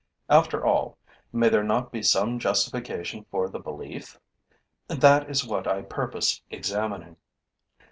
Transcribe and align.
After 0.31 0.65
all, 0.65 0.97
may 1.31 1.49
there 1.49 1.61
not 1.61 1.91
be 1.91 2.01
some 2.01 2.39
justification 2.39 3.23
for 3.29 3.47
the 3.49 3.59
belief? 3.59 4.19
That 4.87 5.29
is 5.29 5.45
what 5.45 5.67
I 5.67 5.83
purpose 5.83 6.41
examining. 6.49 7.17